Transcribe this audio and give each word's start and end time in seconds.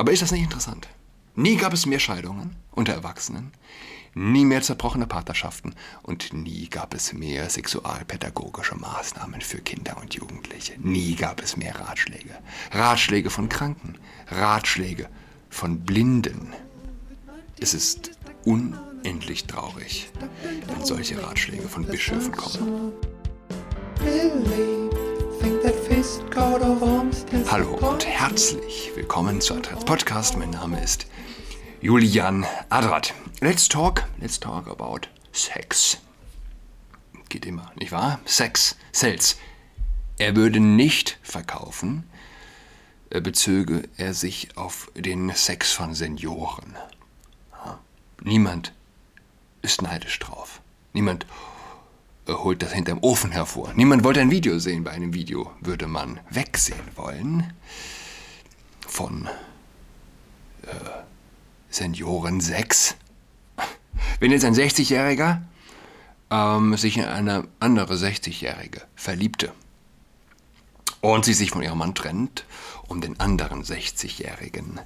Aber 0.00 0.12
ist 0.12 0.22
das 0.22 0.32
nicht 0.32 0.44
interessant? 0.44 0.88
Nie 1.36 1.56
gab 1.56 1.74
es 1.74 1.84
mehr 1.84 1.98
Scheidungen 1.98 2.56
unter 2.70 2.94
Erwachsenen, 2.94 3.52
nie 4.14 4.46
mehr 4.46 4.62
zerbrochene 4.62 5.06
Partnerschaften 5.06 5.74
und 6.02 6.32
nie 6.32 6.70
gab 6.70 6.94
es 6.94 7.12
mehr 7.12 7.50
sexualpädagogische 7.50 8.76
Maßnahmen 8.76 9.42
für 9.42 9.58
Kinder 9.58 9.98
und 10.00 10.14
Jugendliche. 10.14 10.72
Nie 10.78 11.16
gab 11.16 11.42
es 11.42 11.58
mehr 11.58 11.78
Ratschläge. 11.78 12.34
Ratschläge 12.72 13.28
von 13.28 13.50
Kranken, 13.50 13.98
Ratschläge 14.28 15.06
von 15.50 15.80
Blinden. 15.80 16.54
Es 17.60 17.74
ist 17.74 18.12
unendlich 18.46 19.44
traurig, 19.44 20.08
wenn 20.66 20.82
solche 20.82 21.22
Ratschläge 21.22 21.68
von 21.68 21.84
Bischöfen 21.84 22.32
kommen. 22.32 22.92
Hallo 27.50 27.74
und 27.76 28.06
herzlich 28.06 28.92
willkommen 28.94 29.40
zu 29.40 29.54
Adrats 29.54 29.84
Podcast. 29.84 30.36
Mein 30.36 30.50
Name 30.50 30.82
ist 30.82 31.06
Julian 31.80 32.46
Adrat. 32.68 33.14
Let's 33.40 33.68
talk, 33.68 34.04
let's 34.20 34.38
talk 34.38 34.68
about 34.68 35.08
Sex. 35.32 35.98
Geht 37.28 37.46
immer, 37.46 37.72
nicht 37.76 37.92
wahr? 37.92 38.20
Sex, 38.24 38.76
Sales. 38.92 39.38
Er 40.18 40.36
würde 40.36 40.60
nicht 40.60 41.18
verkaufen, 41.22 42.04
äh, 43.10 43.20
bezöge 43.20 43.88
er 43.96 44.14
sich 44.14 44.56
auf 44.56 44.90
den 44.94 45.34
Sex 45.34 45.72
von 45.72 45.94
Senioren. 45.94 46.76
Niemand 48.22 48.72
ist 49.62 49.82
neidisch 49.82 50.18
drauf. 50.18 50.60
Niemand 50.92 51.26
holt 52.28 52.62
das 52.62 52.72
hinterm 52.72 52.98
Ofen 53.02 53.30
hervor. 53.30 53.72
Niemand 53.74 54.04
wollte 54.04 54.20
ein 54.20 54.30
Video 54.30 54.58
sehen. 54.58 54.84
Bei 54.84 54.92
einem 54.92 55.14
Video 55.14 55.52
würde 55.60 55.86
man 55.86 56.20
wegsehen 56.30 56.80
wollen 56.96 57.52
von 58.86 59.26
äh, 60.62 60.68
Senioren 61.70 62.40
6. 62.40 62.96
Wenn 64.18 64.32
jetzt 64.32 64.44
ein 64.44 64.54
60-Jähriger 64.54 65.42
ähm, 66.30 66.76
sich 66.76 66.96
in 66.98 67.04
eine 67.04 67.46
andere 67.58 67.94
60-Jährige 67.94 68.82
verliebte 68.94 69.52
und 71.00 71.24
sie 71.24 71.34
sich 71.34 71.50
von 71.50 71.62
ihrem 71.62 71.78
Mann 71.78 71.94
trennt, 71.94 72.44
um 72.88 73.00
den 73.00 73.18
anderen 73.18 73.64
60-Jährigen 73.64 74.80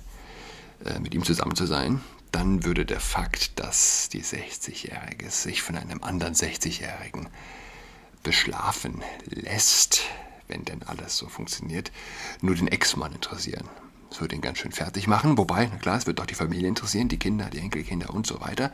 äh, 0.84 0.98
mit 1.00 1.14
ihm 1.14 1.24
zusammen 1.24 1.56
zu 1.56 1.66
sein, 1.66 2.00
dann 2.34 2.64
würde 2.64 2.84
der 2.84 3.00
Fakt, 3.00 3.60
dass 3.60 4.08
die 4.08 4.22
60-Jährige 4.22 5.30
sich 5.30 5.62
von 5.62 5.76
einem 5.76 6.02
anderen 6.02 6.34
60-Jährigen 6.34 7.28
beschlafen 8.24 9.02
lässt, 9.26 10.02
wenn 10.48 10.64
denn 10.64 10.82
alles 10.82 11.16
so 11.16 11.28
funktioniert, 11.28 11.92
nur 12.40 12.56
den 12.56 12.66
Ex-Mann 12.66 13.12
interessieren. 13.12 13.68
Das 14.10 14.20
würde 14.20 14.34
ihn 14.34 14.40
ganz 14.40 14.58
schön 14.58 14.72
fertig 14.72 15.06
machen, 15.06 15.38
wobei, 15.38 15.68
na 15.70 15.76
klar, 15.76 15.96
es 15.96 16.06
wird 16.06 16.18
doch 16.18 16.26
die 16.26 16.34
Familie 16.34 16.66
interessieren, 16.66 17.08
die 17.08 17.18
Kinder, 17.18 17.50
die 17.50 17.58
Enkelkinder 17.58 18.10
und 18.10 18.26
so 18.26 18.40
weiter. 18.40 18.72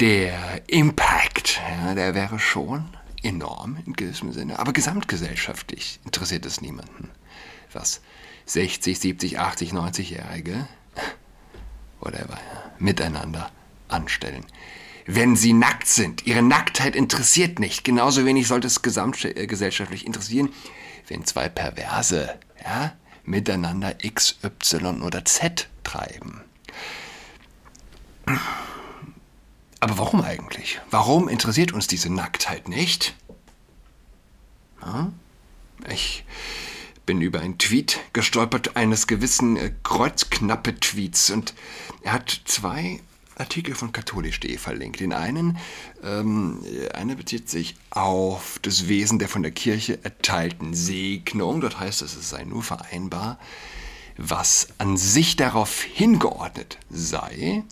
Der 0.00 0.68
Impact, 0.68 1.60
ja, 1.78 1.94
der 1.94 2.14
wäre 2.14 2.38
schon 2.38 2.90
enorm 3.22 3.78
in 3.86 3.94
gewissem 3.94 4.32
Sinne, 4.32 4.58
aber 4.58 4.72
gesamtgesellschaftlich 4.72 6.00
interessiert 6.04 6.44
es 6.44 6.60
niemanden, 6.60 7.10
was 7.72 8.02
60, 8.46 8.98
70, 8.98 9.38
80, 9.38 9.72
90-Jährige 9.72 10.68
whatever, 12.02 12.38
miteinander 12.78 13.50
anstellen. 13.88 14.44
Wenn 15.06 15.34
sie 15.34 15.52
nackt 15.52 15.88
sind, 15.88 16.26
ihre 16.26 16.42
Nacktheit 16.42 16.94
interessiert 16.94 17.58
nicht. 17.58 17.84
Genauso 17.84 18.24
wenig 18.24 18.46
sollte 18.46 18.66
es 18.66 18.82
gesamtgesellschaftlich 18.82 20.06
interessieren, 20.06 20.50
wenn 21.08 21.24
zwei 21.24 21.48
Perverse 21.48 22.38
ja, 22.62 22.92
miteinander 23.24 24.04
X, 24.04 24.36
Y 24.42 25.02
oder 25.02 25.24
Z 25.24 25.68
treiben. 25.82 26.42
Aber 29.80 29.98
warum 29.98 30.22
eigentlich? 30.22 30.80
Warum 30.90 31.28
interessiert 31.28 31.72
uns 31.72 31.88
diese 31.88 32.12
Nacktheit 32.12 32.68
nicht? 32.68 33.16
Ja, 34.80 35.12
ich 35.88 36.24
bin 37.06 37.20
über 37.20 37.40
einen 37.40 37.58
Tweet 37.58 38.00
gestolpert 38.12 38.76
eines 38.76 39.06
gewissen 39.06 39.56
äh, 39.56 39.72
Kreuzknappe-Tweets 39.82 41.30
und 41.30 41.54
er 42.02 42.12
hat 42.12 42.42
zwei 42.44 43.00
Artikel 43.36 43.74
von 43.74 43.92
katholisch.de 43.92 44.56
verlinkt. 44.58 45.00
Den 45.00 45.12
einen, 45.12 45.58
ähm, 46.04 46.62
einer 46.94 47.14
bezieht 47.14 47.48
sich 47.48 47.76
auf 47.90 48.58
das 48.62 48.88
Wesen 48.88 49.18
der 49.18 49.28
von 49.28 49.42
der 49.42 49.52
Kirche 49.52 49.98
erteilten 50.04 50.74
Segnung. 50.74 51.60
Dort 51.60 51.80
heißt 51.80 52.02
es, 52.02 52.14
es 52.14 52.30
sei 52.30 52.44
nur 52.44 52.62
vereinbar 52.62 53.38
was 54.16 54.68
an 54.78 54.96
sich 54.96 55.36
darauf 55.36 55.82
hingeordnet 55.82 56.78
sei, 56.90 57.64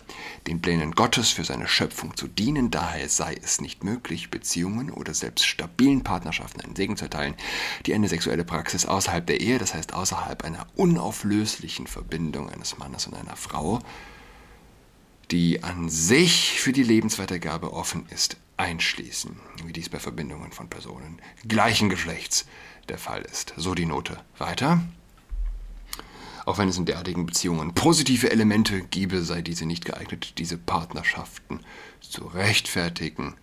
den 0.47 0.61
Plänen 0.61 0.93
Gottes 0.93 1.29
für 1.29 1.43
seine 1.43 1.67
Schöpfung 1.67 2.15
zu 2.17 2.27
dienen, 2.27 2.71
daher 2.71 3.07
sei 3.09 3.35
es 3.41 3.61
nicht 3.61 3.83
möglich, 3.83 4.31
Beziehungen 4.31 4.91
oder 4.91 5.13
selbst 5.13 5.45
stabilen 5.45 6.03
Partnerschaften 6.03 6.61
einen 6.61 6.75
Segen 6.75 6.97
zu 6.97 7.05
erteilen, 7.05 7.35
die 7.85 7.93
eine 7.93 8.07
sexuelle 8.07 8.43
Praxis 8.43 8.85
außerhalb 8.85 9.25
der 9.25 9.41
Ehe, 9.41 9.59
das 9.59 9.73
heißt 9.73 9.93
außerhalb 9.93 10.43
einer 10.43 10.67
unauflöslichen 10.75 11.87
Verbindung 11.87 12.49
eines 12.49 12.77
Mannes 12.77 13.07
und 13.07 13.15
einer 13.15 13.35
Frau, 13.35 13.79
die 15.31 15.63
an 15.63 15.89
sich 15.89 16.59
für 16.59 16.73
die 16.73 16.83
Lebensweitergabe 16.83 17.71
offen 17.73 18.05
ist, 18.09 18.37
einschließen, 18.57 19.39
wie 19.65 19.73
dies 19.73 19.89
bei 19.89 19.99
Verbindungen 19.99 20.51
von 20.51 20.69
Personen 20.69 21.19
gleichen 21.47 21.89
Geschlechts 21.89 22.45
der 22.89 22.97
Fall 22.97 23.21
ist. 23.21 23.53
So 23.57 23.73
die 23.73 23.85
Note. 23.85 24.19
Weiter. 24.37 24.81
Auch 26.51 26.57
wenn 26.57 26.67
es 26.67 26.77
in 26.77 26.83
derartigen 26.83 27.25
Beziehungen 27.25 27.73
positive 27.73 28.29
Elemente 28.29 28.81
gebe, 28.81 29.21
sei 29.21 29.41
diese 29.41 29.65
nicht 29.65 29.85
geeignet, 29.85 30.37
diese 30.37 30.57
Partnerschaften 30.57 31.61
zu 32.01 32.25
rechtfertigen. 32.25 33.35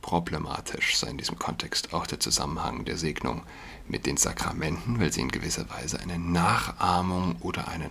Problematisch 0.00 0.96
sei 0.96 1.08
in 1.08 1.18
diesem 1.18 1.38
Kontext 1.38 1.92
auch 1.92 2.06
der 2.06 2.18
Zusammenhang 2.18 2.86
der 2.86 2.96
Segnung 2.96 3.42
mit 3.86 4.06
den 4.06 4.16
Sakramenten, 4.16 4.98
weil 4.98 5.12
sie 5.12 5.20
in 5.20 5.30
gewisser 5.30 5.68
Weise 5.68 6.00
eine 6.00 6.18
Nachahmung 6.18 7.36
oder 7.42 7.68
einen 7.68 7.90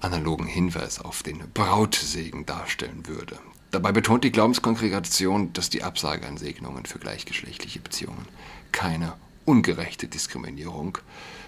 analogen 0.00 0.48
Hinweis 0.48 1.00
auf 1.00 1.22
den 1.22 1.44
Brautsegen 1.54 2.46
darstellen 2.46 3.06
würde. 3.06 3.38
Dabei 3.70 3.92
betont 3.92 4.24
die 4.24 4.32
Glaubenskongregation, 4.32 5.52
dass 5.52 5.70
die 5.70 5.84
Absage 5.84 6.26
an 6.26 6.36
Segnungen 6.36 6.84
für 6.84 6.98
gleichgeschlechtliche 6.98 7.78
Beziehungen 7.78 8.26
keine 8.72 9.12
ungerechte 9.44 10.08
Diskriminierung 10.08 10.98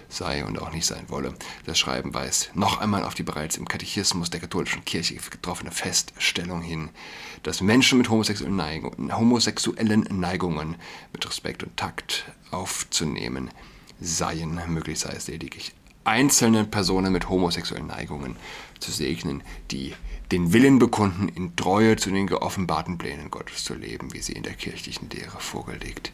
sei 0.09 0.45
und 0.45 0.61
auch 0.61 0.71
nicht 0.71 0.85
sein 0.85 1.09
wolle. 1.09 1.33
Das 1.65 1.77
Schreiben 1.77 2.13
weist 2.13 2.55
noch 2.55 2.79
einmal 2.79 3.03
auf 3.03 3.13
die 3.13 3.23
bereits 3.23 3.57
im 3.57 3.67
Katechismus 3.67 4.29
der 4.29 4.39
katholischen 4.39 4.85
Kirche 4.85 5.15
getroffene 5.15 5.71
Feststellung 5.71 6.61
hin, 6.61 6.89
dass 7.43 7.61
Menschen 7.61 7.97
mit 7.97 8.09
homosexuellen, 8.09 8.55
Neigungen, 8.55 9.15
homosexuellen 9.15 10.07
Neigungen 10.09 10.75
mit 11.11 11.27
Respekt 11.27 11.63
und 11.63 11.75
Takt 11.77 12.25
aufzunehmen 12.51 13.49
seien. 13.99 14.59
Möglich 14.67 14.99
sei 14.99 15.13
es 15.13 15.27
lediglich 15.27 15.73
einzelnen 16.03 16.71
Personen 16.71 17.11
mit 17.11 17.27
homosexuellen 17.27 17.87
Neigungen 17.87 18.37
zu 18.79 18.91
segnen, 18.91 19.43
die 19.71 19.93
den 20.31 20.53
Willen 20.53 20.79
bekunden, 20.79 21.27
in 21.27 21.55
Treue 21.55 21.97
zu 21.97 22.09
den 22.11 22.27
geoffenbarten 22.27 22.97
Plänen 22.97 23.29
Gottes 23.29 23.65
zu 23.65 23.73
leben, 23.73 24.13
wie 24.13 24.21
sie 24.21 24.33
in 24.33 24.43
der 24.43 24.53
kirchlichen 24.53 25.09
Lehre 25.09 25.39
vorgelegt 25.39 26.13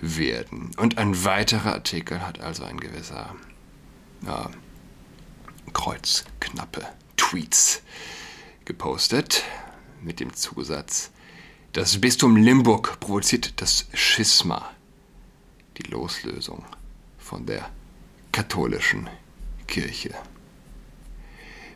werden. 0.00 0.70
Und 0.76 0.98
ein 0.98 1.24
weiterer 1.24 1.72
Artikel 1.72 2.20
hat 2.26 2.40
also 2.40 2.64
ein 2.64 2.78
gewisser 2.78 3.34
ja, 4.22 4.50
Kreuzknappe 5.72 6.86
Tweets 7.16 7.82
gepostet 8.64 9.44
mit 10.02 10.20
dem 10.20 10.34
Zusatz, 10.34 11.10
das 11.72 12.00
Bistum 12.00 12.36
Limburg 12.36 13.00
provoziert 13.00 13.60
das 13.60 13.86
Schisma, 13.92 14.70
die 15.76 15.82
Loslösung 15.90 16.64
von 17.18 17.46
der 17.46 17.68
katholischen 18.30 19.10
Kirche. 19.66 20.14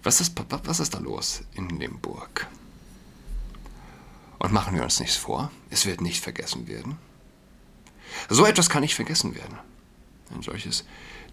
Was 0.04 0.20
ist, 0.20 0.34
was 0.48 0.78
ist 0.78 0.94
da 0.94 1.00
los 1.00 1.42
in 1.54 1.68
Limburg? 1.70 2.46
Und 4.38 4.52
machen 4.52 4.76
wir 4.76 4.84
uns 4.84 5.00
nichts 5.00 5.16
vor, 5.16 5.50
es 5.70 5.84
wird 5.84 6.00
nicht 6.00 6.22
vergessen 6.22 6.68
werden. 6.68 6.96
So 8.28 8.46
etwas 8.46 8.70
kann 8.70 8.82
nicht 8.82 8.94
vergessen 8.94 9.34
werden. 9.34 9.58
Ein 10.34 10.42
solches 10.42 10.84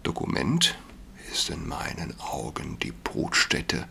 Dokument 0.02 0.76
ist 1.32 1.50
in 1.50 1.66
meinen 1.66 2.18
Augen 2.20 2.78
die 2.78 2.92
Brutstätte 2.92 3.88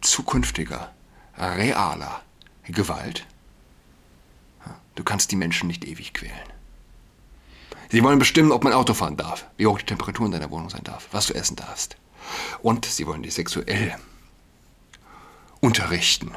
zukünftiger, 0.00 0.92
realer 1.38 2.22
Gewalt. 2.64 3.26
Du 4.94 5.04
kannst 5.04 5.30
die 5.30 5.36
Menschen 5.36 5.68
nicht 5.68 5.84
ewig 5.84 6.12
quälen. 6.12 6.34
Sie 7.90 8.02
wollen 8.02 8.18
bestimmen, 8.18 8.52
ob 8.52 8.64
man 8.64 8.72
Auto 8.72 8.94
fahren 8.94 9.16
darf, 9.16 9.46
wie 9.56 9.66
hoch 9.66 9.78
die 9.78 9.86
Temperatur 9.86 10.26
in 10.26 10.32
deiner 10.32 10.50
Wohnung 10.50 10.70
sein 10.70 10.84
darf, 10.84 11.08
was 11.12 11.26
du 11.26 11.34
essen 11.34 11.56
darfst. 11.56 11.96
Und 12.62 12.84
sie 12.86 13.06
wollen 13.06 13.22
dich 13.22 13.34
sexuell 13.34 13.94
unterrichten. 15.60 16.32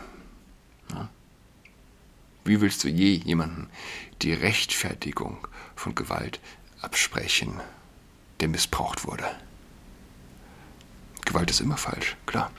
Wie 2.46 2.62
willst 2.62 2.84
du 2.84 2.88
je 2.88 3.14
jemanden 3.14 3.70
die 4.22 4.32
Rechtfertigung 4.32 5.48
von 5.76 5.96
Gewalt 5.96 6.40
absprechen, 6.80 7.60
der 8.40 8.48
missbraucht 8.48 9.08
wurde? 9.08 9.26
Gewalt 11.26 11.50
ist 11.50 11.60
immer 11.60 11.78
falsch, 11.78 12.16
klar. 12.28 12.52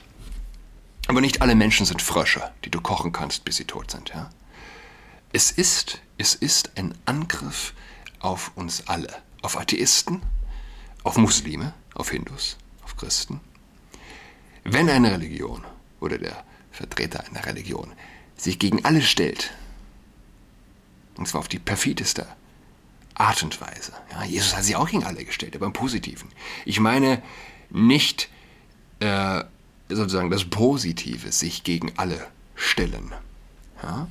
Aber 1.06 1.20
nicht 1.20 1.40
alle 1.40 1.54
Menschen 1.54 1.86
sind 1.86 2.02
Frösche, 2.02 2.52
die 2.64 2.70
du 2.70 2.80
kochen 2.80 3.12
kannst, 3.12 3.44
bis 3.44 3.56
sie 3.56 3.64
tot 3.64 3.92
sind, 3.92 4.08
ja? 4.08 4.28
Es 5.32 5.52
ist, 5.52 6.00
es 6.18 6.34
ist 6.34 6.76
ein 6.76 6.92
Angriff 7.04 7.72
auf 8.18 8.50
uns 8.56 8.88
alle, 8.88 9.22
auf 9.42 9.56
Atheisten, 9.56 10.20
auf 11.04 11.16
Muslime, 11.16 11.74
auf 11.94 12.10
Hindus, 12.10 12.56
auf 12.82 12.96
Christen. 12.96 13.40
Wenn 14.64 14.90
eine 14.90 15.12
Religion 15.12 15.64
oder 16.00 16.18
der 16.18 16.44
Vertreter 16.72 17.24
einer 17.26 17.46
Religion 17.46 17.92
sich 18.36 18.58
gegen 18.58 18.84
alle 18.84 19.02
stellt, 19.02 19.52
und 21.16 21.26
zwar 21.26 21.40
auf 21.40 21.48
die 21.48 21.58
perfideste 21.58 22.26
Art 23.14 23.42
und 23.42 23.60
Weise. 23.60 23.92
Ja, 24.12 24.24
Jesus 24.24 24.54
hat 24.54 24.64
sich 24.64 24.76
auch 24.76 24.88
gegen 24.88 25.04
alle 25.04 25.24
gestellt, 25.24 25.56
aber 25.56 25.66
im 25.66 25.72
Positiven. 25.72 26.28
Ich 26.64 26.80
meine 26.80 27.22
nicht 27.70 28.28
äh, 29.00 29.44
sozusagen 29.88 30.30
das 30.30 30.44
Positive, 30.44 31.32
sich 31.32 31.64
gegen 31.64 31.92
alle 31.96 32.26
stellen. 32.54 33.12
Ja? 33.82 34.08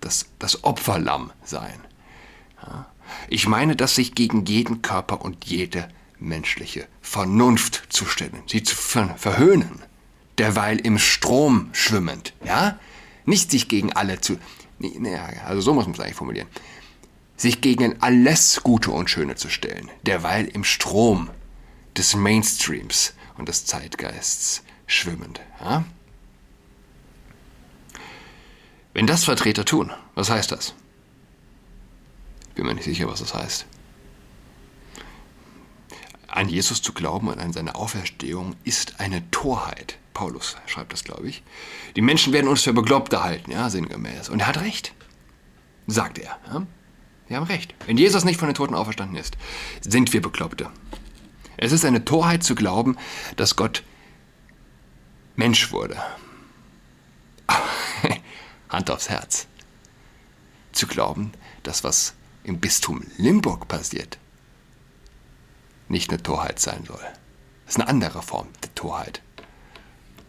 Das, 0.00 0.26
das 0.38 0.64
Opferlamm 0.64 1.32
sein. 1.44 1.80
Ja? 2.62 2.86
Ich 3.28 3.48
meine, 3.48 3.76
dass 3.76 3.96
sich 3.96 4.14
gegen 4.14 4.44
jeden 4.44 4.82
Körper 4.82 5.22
und 5.22 5.46
jede 5.46 5.88
menschliche 6.18 6.86
Vernunft 7.00 7.86
zu 7.88 8.04
stellen, 8.04 8.42
sie 8.46 8.62
zu 8.62 8.76
ver 8.76 9.16
verhöhnen, 9.16 9.82
derweil 10.38 10.78
im 10.78 10.98
Strom 10.98 11.70
schwimmend, 11.72 12.34
ja? 12.44 12.78
Nicht 13.24 13.50
sich 13.50 13.68
gegen 13.68 13.92
alle 13.92 14.20
zu, 14.20 14.38
nee, 14.80 15.16
also 15.46 15.60
so 15.60 15.74
muss 15.74 15.86
man 15.86 15.94
es 15.94 16.00
eigentlich 16.00 16.16
formulieren, 16.16 16.48
sich 17.36 17.60
gegen 17.60 18.02
alles 18.02 18.60
Gute 18.62 18.90
und 18.90 19.08
Schöne 19.08 19.36
zu 19.36 19.48
stellen, 19.48 19.90
derweil 20.02 20.46
im 20.46 20.64
Strom 20.64 21.30
des 21.96 22.14
Mainstreams 22.14 23.14
und 23.38 23.48
des 23.48 23.64
Zeitgeists 23.64 24.62
schwimmend. 24.86 25.40
Ja? 25.60 25.84
Wenn 28.92 29.06
das 29.06 29.24
Vertreter 29.24 29.64
tun, 29.64 29.92
was 30.14 30.30
heißt 30.30 30.52
das? 30.52 30.74
Bin 32.54 32.66
mir 32.66 32.74
nicht 32.74 32.84
sicher, 32.84 33.08
was 33.08 33.20
das 33.20 33.34
heißt. 33.34 33.66
An 36.26 36.48
Jesus 36.48 36.82
zu 36.82 36.92
glauben 36.92 37.28
und 37.28 37.38
an 37.38 37.52
seine 37.52 37.74
Auferstehung 37.74 38.56
ist 38.64 39.00
eine 39.00 39.28
Torheit. 39.30 39.98
Paulus 40.14 40.56
schreibt 40.66 40.92
das, 40.92 41.04
glaube 41.04 41.28
ich. 41.28 41.42
Die 41.96 42.02
Menschen 42.02 42.32
werden 42.32 42.48
uns 42.48 42.62
für 42.62 42.72
Beglaubte 42.72 43.22
halten, 43.22 43.50
ja, 43.50 43.70
sinngemäß. 43.70 44.28
Und 44.28 44.40
er 44.40 44.48
hat 44.48 44.60
recht, 44.60 44.92
sagt 45.86 46.18
er. 46.18 46.38
Ja? 46.52 46.66
Wir 47.28 47.36
haben 47.36 47.46
recht. 47.46 47.74
Wenn 47.86 47.96
Jesus 47.96 48.24
nicht 48.24 48.40
von 48.40 48.48
den 48.48 48.54
Toten 48.54 48.74
auferstanden 48.74 49.16
ist, 49.16 49.36
sind 49.80 50.12
wir 50.12 50.20
Bekloppte. 50.20 50.68
Es 51.56 51.72
ist 51.72 51.84
eine 51.84 52.04
Torheit 52.04 52.42
zu 52.42 52.54
glauben, 52.54 52.96
dass 53.36 53.54
Gott 53.54 53.84
Mensch 55.36 55.70
wurde. 55.72 55.96
Hand 58.68 58.90
aufs 58.90 59.08
Herz. 59.08 59.46
Zu 60.72 60.86
glauben, 60.86 61.32
dass 61.62 61.84
was 61.84 62.14
im 62.44 62.60
Bistum 62.60 63.02
Limburg 63.16 63.68
passiert, 63.68 64.18
nicht 65.88 66.10
eine 66.10 66.22
Torheit 66.22 66.58
sein 66.58 66.84
soll. 66.84 67.00
Das 67.66 67.74
ist 67.74 67.80
eine 67.80 67.88
andere 67.88 68.22
Form 68.22 68.48
der 68.62 68.74
Torheit. 68.74 69.22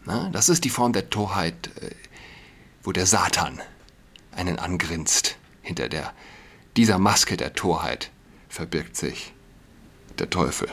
Das 0.04 0.48
ist 0.48 0.64
die 0.64 0.70
Form 0.70 0.92
der 0.92 1.10
Torheit, 1.10 1.70
äh, 1.80 1.90
wo 2.82 2.92
der 2.92 3.06
Satan 3.06 3.60
einen 4.32 4.58
angrinst 4.58 5.36
hinter 5.62 5.88
der 5.88 6.12
dieser 6.76 6.98
Maske 6.98 7.36
der 7.36 7.52
Torheit 7.54 8.10
verbirgt 8.48 8.96
sich 8.96 9.32
der 10.18 10.30
Teufel. 10.30 10.68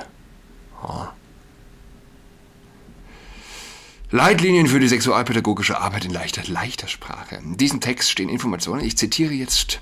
Leitlinien 4.11 4.67
für 4.67 4.79
die 4.79 4.87
sexualpädagogische 4.87 5.79
Arbeit 5.79 6.05
in 6.05 6.11
leichter, 6.11 6.41
leichter 6.47 6.87
Sprache. 6.87 7.35
In 7.35 7.57
diesem 7.57 7.81
Text 7.81 8.09
stehen 8.09 8.29
Informationen. 8.29 8.83
Ich 8.83 8.97
zitiere 8.97 9.33
jetzt 9.33 9.81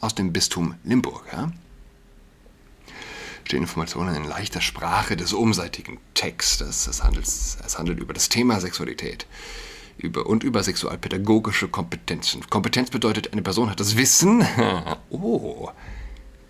aus 0.00 0.14
dem 0.14 0.32
Bistum 0.32 0.74
Limburg. 0.84 1.24
Ja? 1.32 1.52
Stehen 3.48 3.62
Informationen 3.62 4.14
in 4.14 4.24
leichter 4.24 4.60
Sprache 4.60 5.16
des 5.16 5.32
umseitigen 5.32 5.96
Textes. 6.12 6.86
Es 6.86 7.02
handelt, 7.02 7.24
es 7.24 7.78
handelt 7.78 7.98
über 7.98 8.12
das 8.12 8.28
Thema 8.28 8.60
Sexualität 8.60 9.26
über, 9.96 10.26
und 10.26 10.44
über 10.44 10.62
sexualpädagogische 10.62 11.66
Kompetenzen. 11.68 12.42
Kompetenz 12.50 12.90
bedeutet, 12.90 13.32
eine 13.32 13.40
Person 13.40 13.70
hat 13.70 13.80
das 13.80 13.96
Wissen. 13.96 14.46
oh, 15.08 15.70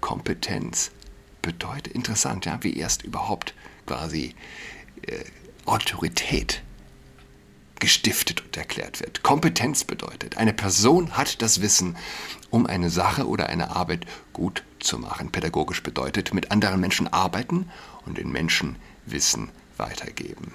Kompetenz 0.00 0.90
bedeutet 1.40 1.86
interessant, 1.94 2.46
ja, 2.46 2.58
wie 2.62 2.76
erst 2.76 3.04
überhaupt 3.04 3.54
quasi 3.86 4.34
äh, 5.02 5.22
Autorität 5.66 6.64
gestiftet 7.78 8.40
und 8.40 8.56
erklärt 8.56 8.98
wird. 8.98 9.22
Kompetenz 9.22 9.84
bedeutet, 9.84 10.36
eine 10.36 10.52
Person 10.52 11.16
hat 11.16 11.42
das 11.42 11.62
Wissen, 11.62 11.96
um 12.50 12.66
eine 12.66 12.90
Sache 12.90 13.28
oder 13.28 13.50
eine 13.50 13.76
Arbeit 13.76 14.04
gut 14.32 14.64
zu 14.82 14.98
machen. 14.98 15.30
Pädagogisch 15.30 15.82
bedeutet, 15.82 16.34
mit 16.34 16.50
anderen 16.50 16.80
Menschen 16.80 17.12
arbeiten 17.12 17.70
und 18.06 18.18
den 18.18 18.30
Menschen 18.30 18.76
Wissen 19.06 19.50
weitergeben. 19.76 20.52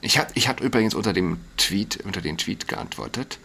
Ich 0.00 0.18
hatte 0.18 0.32
ich 0.34 0.48
hat 0.48 0.60
übrigens 0.60 0.94
unter 0.94 1.12
dem 1.12 1.38
Tweet, 1.56 1.98
unter 2.04 2.20
den 2.20 2.36
Tweet 2.36 2.66
geantwortet, 2.66 3.38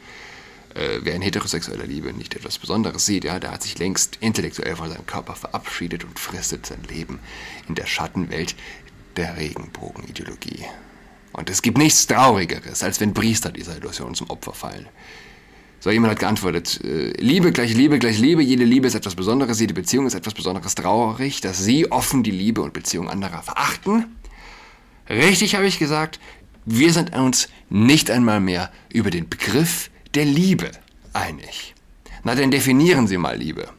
äh, 0.74 1.00
wer 1.02 1.16
in 1.16 1.22
heterosexueller 1.22 1.86
Liebe 1.86 2.14
nicht 2.14 2.36
etwas 2.36 2.58
Besonderes 2.58 3.06
sieht, 3.06 3.24
ja, 3.24 3.40
der 3.40 3.52
hat 3.52 3.64
sich 3.64 3.78
längst 3.78 4.18
intellektuell 4.20 4.76
von 4.76 4.90
seinem 4.90 5.06
Körper 5.06 5.36
verabschiedet 5.36 6.04
und 6.04 6.20
fristet 6.20 6.66
sein 6.66 6.84
Leben 6.84 7.20
in 7.68 7.76
der 7.76 7.86
Schattenwelt 7.86 8.56
der 9.16 9.38
Regenbogenideologie. 9.38 10.66
Und 11.34 11.50
es 11.50 11.62
gibt 11.62 11.78
nichts 11.78 12.08
Traurigeres, 12.08 12.84
als 12.84 13.00
wenn 13.00 13.14
Priester 13.14 13.52
dieser 13.52 13.78
Illusion 13.78 14.16
zum 14.16 14.30
Opfer 14.30 14.54
fallen. 14.54 14.88
So, 15.80 15.92
jemand 15.92 16.12
hat 16.12 16.20
geantwortet, 16.20 16.82
äh, 16.84 17.12
Liebe 17.22 17.52
gleich 17.52 17.74
Liebe 17.74 18.00
gleich 18.00 18.18
Liebe, 18.18 18.42
jede 18.42 18.64
Liebe 18.64 18.88
ist 18.88 18.96
etwas 18.96 19.16
Besonderes, 19.16 19.60
jede 19.60 19.74
Beziehung 19.74 20.08
ist 20.08 20.16
etwas 20.16 20.34
Besonderes 20.34 20.74
traurig, 20.76 21.42
dass 21.42 21.64
Sie 21.64 21.92
offen 21.92 22.24
die 22.24 22.32
Liebe 22.32 22.62
und 22.62 22.74
Beziehung 22.74 23.10
anderer 23.10 23.44
verachten 23.44 24.06
Richtig 25.10 25.56
habe 25.56 25.68
ich 25.68 25.80
gesagt, 25.80 26.20
wir 26.66 26.92
sind 26.92 27.16
uns 27.16 27.48
nicht 27.70 28.12
einmal 28.12 28.40
mehr 28.40 28.72
über 28.92 29.10
den 29.10 29.30
Begriff 29.30 29.90
der 30.16 30.26
Liebe 30.26 30.72
einig. 31.14 31.74
Na, 32.24 32.36
dann 32.36 32.52
definieren 32.52 33.08
Sie 33.08 33.18
mal 33.18 33.38
Liebe, 33.38 33.70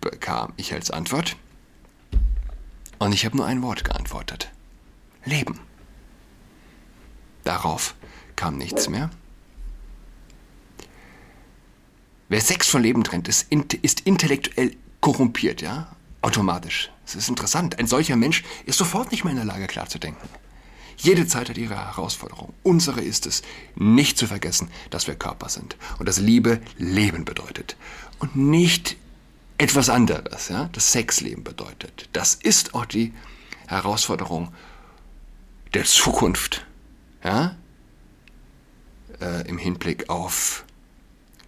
bekam 0.00 0.52
ich 0.56 0.72
als 0.72 0.90
Antwort. 0.90 1.36
Und 2.98 3.12
ich 3.12 3.24
habe 3.24 3.36
nur 3.36 3.46
ein 3.46 3.62
Wort 3.62 3.84
geantwortet. 3.84 4.50
Leben. 5.24 5.58
Darauf 7.42 7.94
kam 8.36 8.56
nichts 8.56 8.88
mehr. 8.88 9.10
Wer 12.34 12.40
Sex 12.40 12.68
von 12.68 12.82
Leben 12.82 13.04
trennt, 13.04 13.28
ist, 13.28 13.46
ist 13.82 14.00
intellektuell 14.00 14.74
korrumpiert, 14.98 15.62
ja? 15.62 15.94
Automatisch. 16.20 16.90
Es 17.06 17.14
ist 17.14 17.28
interessant. 17.28 17.78
Ein 17.78 17.86
solcher 17.86 18.16
Mensch 18.16 18.42
ist 18.66 18.76
sofort 18.76 19.12
nicht 19.12 19.22
mehr 19.22 19.30
in 19.30 19.36
der 19.36 19.46
Lage, 19.46 19.68
klar 19.68 19.88
zu 19.88 20.00
denken. 20.00 20.28
Jede 20.96 21.28
Zeit 21.28 21.48
hat 21.48 21.56
ihre 21.56 21.76
Herausforderung. 21.76 22.52
Unsere 22.64 23.02
ist 23.02 23.26
es, 23.26 23.42
nicht 23.76 24.18
zu 24.18 24.26
vergessen, 24.26 24.68
dass 24.90 25.06
wir 25.06 25.14
Körper 25.14 25.48
sind 25.48 25.76
und 26.00 26.08
dass 26.08 26.18
Liebe 26.18 26.60
Leben 26.76 27.24
bedeutet 27.24 27.76
und 28.18 28.34
nicht 28.34 28.96
etwas 29.56 29.88
anderes, 29.88 30.48
ja, 30.48 30.68
das 30.72 30.90
Sexleben 30.90 31.44
bedeutet. 31.44 32.08
Das 32.14 32.34
ist 32.34 32.74
auch 32.74 32.84
die 32.84 33.12
Herausforderung 33.68 34.52
der 35.72 35.84
Zukunft, 35.84 36.66
ja, 37.22 37.54
äh, 39.20 39.46
im 39.46 39.56
Hinblick 39.56 40.10
auf 40.10 40.64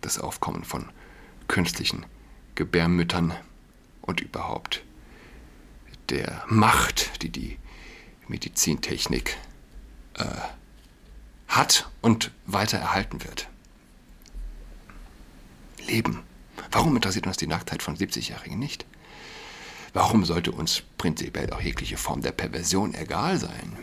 das 0.06 0.18
Aufkommen 0.18 0.64
von 0.64 0.88
künstlichen 1.48 2.06
Gebärmüttern 2.54 3.34
und 4.02 4.20
überhaupt 4.20 4.84
der 6.08 6.44
Macht, 6.46 7.22
die 7.22 7.30
die 7.30 7.58
Medizintechnik 8.28 9.36
äh, 10.14 10.24
hat 11.48 11.90
und 12.02 12.30
weiter 12.46 12.78
erhalten 12.78 13.24
wird. 13.24 13.48
Leben. 15.86 16.22
Warum 16.70 16.94
interessiert 16.96 17.26
uns 17.26 17.36
die 17.36 17.46
Nacktheit 17.46 17.82
von 17.82 17.96
70-Jährigen 17.96 18.58
nicht? 18.58 18.86
Warum 19.92 20.24
sollte 20.24 20.52
uns 20.52 20.82
prinzipiell 20.98 21.52
auch 21.52 21.60
jegliche 21.60 21.96
Form 21.96 22.22
der 22.22 22.32
Perversion 22.32 22.94
egal 22.94 23.38
sein? 23.38 23.76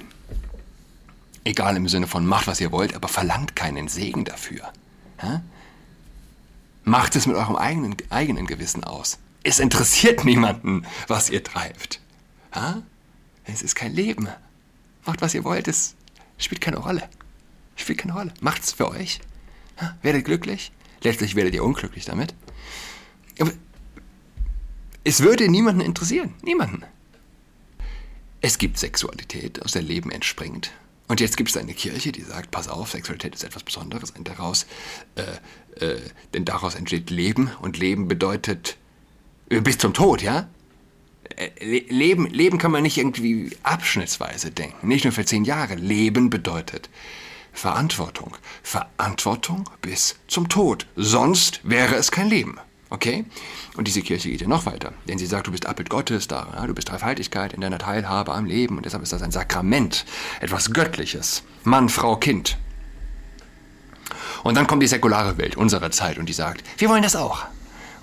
Egal 1.44 1.76
im 1.76 1.90
Sinne 1.90 2.08
von 2.08 2.26
macht, 2.26 2.48
was 2.48 2.62
ihr 2.62 2.72
wollt, 2.72 2.96
aber 2.96 3.08
verlangt 3.08 3.56
keinen 3.56 3.88
Segen 3.90 4.24
dafür. 4.24 4.72
Hä? 5.18 5.42
Macht 6.84 7.16
es 7.16 7.28
mit 7.28 7.36
eurem 7.36 7.56
eigenen, 7.56 7.96
eigenen 8.10 8.48
Gewissen 8.48 8.84
aus. 8.84 9.20
Es 9.44 9.60
interessiert 9.60 10.26
niemanden, 10.26 10.86
was 11.08 11.30
ihr 11.30 11.44
treibt. 11.44 12.00
Hä? 12.54 12.82
Es 13.46 13.62
ist 13.62 13.76
kein 13.76 13.94
Leben. 13.94 14.28
Macht, 15.06 15.22
was 15.22 15.34
ihr 15.34 15.44
wollt. 15.44 15.68
Es 15.68 15.96
spielt 16.38 16.62
keine 16.62 16.78
Rolle. 16.78 17.10
Spielt 17.76 18.00
keine 18.00 18.14
Rolle. 18.14 18.34
Macht's 18.42 18.72
für 18.72 18.90
euch. 18.90 19.20
Ja, 19.82 19.98
werdet 20.02 20.26
glücklich. 20.26 20.72
Letztlich 21.02 21.36
werdet 21.36 21.54
ihr 21.54 21.64
unglücklich 21.64 22.06
damit. 22.06 22.34
Aber 23.40 23.52
es 25.04 25.20
würde 25.22 25.50
niemanden 25.50 25.82
interessieren. 25.82 26.34
Niemanden. 26.44 26.84
Es 28.40 28.58
gibt 28.58 28.78
Sexualität, 28.78 29.62
aus 29.64 29.72
der 29.72 29.82
Leben 29.82 30.12
entspringt. 30.12 30.72
Und 31.14 31.20
jetzt 31.20 31.38
gibt 31.38 31.52
es 31.52 31.58
eine 31.58 31.76
Kirche, 31.76 32.12
die 32.12 32.24
sagt, 32.24 32.50
pass 32.50 32.68
auf, 32.68 32.90
Sexualität 32.90 33.36
ist 33.36 33.44
etwas 33.44 33.62
Besonderes, 33.62 34.10
und 34.10 34.28
daraus, 34.28 34.66
äh, 35.14 35.86
äh, 35.86 36.00
denn 36.34 36.44
daraus 36.44 36.74
entsteht 36.74 37.12
Leben 37.12 37.52
und 37.62 37.78
Leben 37.78 38.08
bedeutet 38.08 38.78
äh, 39.52 39.62
bis 39.62 39.78
zum 39.78 39.94
Tod, 39.94 40.24
ja? 40.24 40.50
Äh, 41.36 41.82
Leben, 41.88 42.26
Leben 42.32 42.58
kann 42.58 42.72
man 42.72 42.82
nicht 42.82 42.98
irgendwie 42.98 43.56
abschnittsweise 43.62 44.50
denken, 44.50 44.88
nicht 44.88 45.04
nur 45.04 45.14
für 45.14 45.24
zehn 45.24 45.46
Jahre. 45.46 45.76
Leben 45.76 46.32
bedeutet 46.32 46.90
Verantwortung. 47.52 48.36
Verantwortung 48.64 49.70
bis 49.84 50.16
zum 50.26 50.50
Tod. 50.50 50.88
Sonst 50.96 51.60
wäre 51.62 51.94
es 51.94 52.10
kein 52.10 52.28
Leben. 52.28 52.58
Okay? 52.94 53.26
Und 53.76 53.88
diese 53.88 54.04
Kirche 54.04 54.30
geht 54.30 54.42
ja 54.42 54.48
noch 54.48 54.68
weiter, 54.68 54.94
denn 55.08 55.18
sie 55.18 55.26
sagt, 55.26 55.48
du 55.48 55.52
bist 55.52 55.66
Abbild 55.66 55.90
Gottes, 55.90 56.28
da, 56.28 56.48
ja, 56.56 56.68
du 56.68 56.76
bist 56.76 56.92
Dreifaltigkeit 56.92 57.52
in 57.52 57.62
deiner 57.62 57.80
Teilhabe 57.80 58.32
am 58.32 58.46
Leben 58.46 58.78
und 58.78 58.86
deshalb 58.86 59.02
ist 59.02 59.12
das 59.12 59.24
ein 59.24 59.32
Sakrament, 59.32 60.06
etwas 60.42 60.72
Göttliches. 60.72 61.42
Mann, 61.64 61.90
Frau, 61.90 62.18
Kind. 62.18 62.60
Und 64.44 64.56
dann 64.56 64.68
kommt 64.68 64.84
die 64.84 64.88
säkulare 64.88 65.40
Welt 65.40 65.58
unserer 65.58 65.90
Zeit 65.90 66.20
und 66.20 66.30
die 66.30 66.34
sagt, 66.34 66.64
wir 66.78 66.88
wollen 66.88 67.02
das 67.02 67.16
auch. 67.16 67.46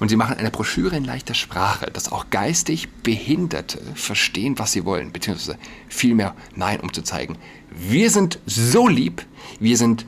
Und 0.00 0.08
sie 0.08 0.16
machen 0.16 0.36
eine 0.36 0.50
Broschüre 0.50 0.96
in 0.96 1.04
leichter 1.04 1.34
Sprache, 1.34 1.86
dass 1.92 2.10
auch 2.10 2.28
geistig 2.30 2.88
Behinderte 3.04 3.80
verstehen, 3.94 4.58
was 4.58 4.72
sie 4.72 4.84
wollen, 4.84 5.12
beziehungsweise 5.12 5.56
vielmehr 5.88 6.34
nein, 6.56 6.80
um 6.80 6.92
zu 6.92 7.02
zeigen, 7.02 7.38
wir 7.70 8.10
sind 8.10 8.40
so 8.44 8.88
lieb, 8.88 9.24
wir 9.60 9.76
sind 9.76 10.04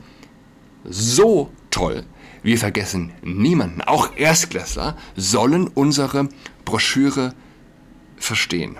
so 0.83 1.53
toll, 1.71 2.03
wir 2.43 2.57
vergessen 2.57 3.11
niemanden. 3.23 3.81
Auch 3.81 4.15
Erstklässler 4.15 4.97
sollen 5.15 5.67
unsere 5.67 6.29
Broschüre 6.65 7.33
verstehen. 8.17 8.77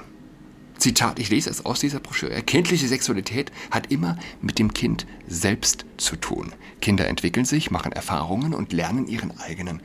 Zitat, 0.77 1.17
ich 1.17 1.29
lese 1.29 1.50
es 1.50 1.65
aus 1.65 1.79
dieser 1.79 2.01
Broschüre. 2.01 2.41
Kindliche 2.41 2.88
Sexualität 2.88 3.51
hat 3.72 3.89
immer 3.89 4.17
mit 4.41 4.60
dem 4.60 4.74
Kind 4.74 5.08
selbst 5.27 5.86
zu 5.98 6.17
tun. 6.17 6.51
Kinder 6.82 7.08
entwickeln 7.08 7.46
sich, 7.46 7.72
machen 7.72 7.93
Erfahrungen 7.93 8.53
und 8.53 8.74
lernen 8.74 9.08
ihren 9.08 9.38
eigenen 9.39 9.82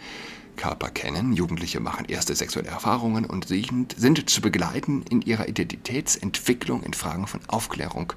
Körper 0.56 0.88
kennen. 0.88 1.32
Jugendliche 1.32 1.78
machen 1.78 2.06
erste 2.06 2.35
sexuelle 2.35 2.68
Erfahrungen 2.68 3.25
und 3.25 3.47
sind, 3.47 3.94
sind 3.97 4.28
zu 4.28 4.40
begleiten 4.40 5.04
in 5.08 5.23
ihrer 5.23 5.49
Identitätsentwicklung 5.49 6.82
in 6.82 6.94
Fragen 6.94 7.28
von 7.28 7.40
Aufklärung, 7.47 8.12